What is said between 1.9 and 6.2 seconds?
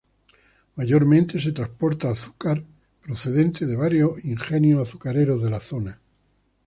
azúcar procedente de varios ingenios azucareros de la zona.